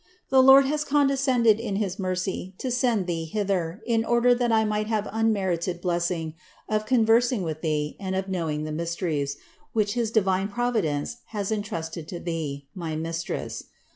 The 0.31 0.41
Lord 0.41 0.65
has 0.65 0.83
condescended 0.83 1.59
in 1.59 1.75
his 1.75 1.99
mercy 1.99 2.55
to 2.57 2.71
send 2.71 3.05
Thee 3.05 3.25
hither, 3.25 3.83
in 3.85 4.03
order 4.03 4.33
that 4.33 4.51
I 4.51 4.65
might 4.65 4.87
have 4.87 5.03
the 5.03 5.15
unmerited 5.15 5.79
blessing 5.79 6.33
of 6.67 6.87
conversing 6.87 7.43
with 7.43 7.61
Thee 7.61 7.97
and 7.99 8.15
of 8.15 8.27
knowing 8.27 8.63
the 8.63 8.71
mysteries, 8.71 9.37
which 9.73 9.93
his 9.93 10.09
divine 10.09 10.47
Providence 10.47 11.17
has 11.37 11.51
entrusted 11.51 12.07
to 12.07 12.19
Thee, 12.19 12.65
my 12.73 12.95
Mistress. 12.95 13.65